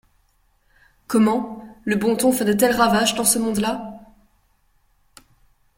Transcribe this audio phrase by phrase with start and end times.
[1.05, 1.63] Comment!
[1.85, 3.99] le bon ton fait de tels ravages dans ce monde-là?